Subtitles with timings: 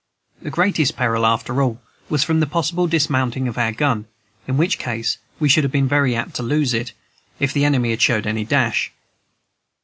[0.41, 4.07] The greatest peril, after all, was from the possible dismounting of our gun,
[4.47, 6.93] in which case we should have been very apt to lose it,
[7.39, 8.91] if the enemy had showed any dash.